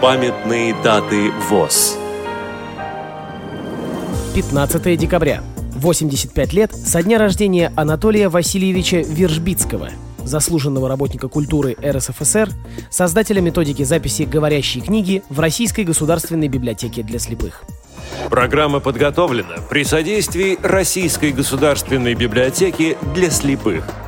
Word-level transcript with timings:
Памятные 0.00 0.74
даты 0.82 1.30
ВОЗ 1.50 1.98
15 4.34 4.98
декабря. 4.98 5.42
85 5.74 6.52
лет 6.54 6.72
со 6.72 7.02
дня 7.02 7.18
рождения 7.18 7.70
Анатолия 7.76 8.30
Васильевича 8.30 9.02
Вержбицкого, 9.02 9.90
заслуженного 10.24 10.88
работника 10.88 11.28
культуры 11.28 11.76
РСФСР, 11.84 12.48
создателя 12.88 13.42
методики 13.42 13.82
записи 13.82 14.22
говорящей 14.22 14.80
книги» 14.80 15.22
в 15.28 15.38
Российской 15.38 15.84
государственной 15.84 16.48
библиотеке 16.48 17.02
для 17.02 17.18
слепых. 17.18 17.64
Программа 18.30 18.80
подготовлена 18.80 19.56
при 19.68 19.84
содействии 19.84 20.58
Российской 20.62 21.30
государственной 21.30 22.14
библиотеки 22.14 22.96
для 23.12 23.28
слепых– 23.28 23.84